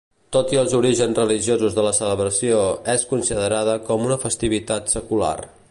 [0.35, 2.63] Tot i els orígens religiosos de la celebració,
[2.97, 5.35] és considerada com una festivitat secular.